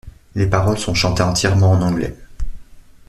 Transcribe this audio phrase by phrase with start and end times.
[0.33, 2.17] Les paroles sont chantées entièrement en Anglais.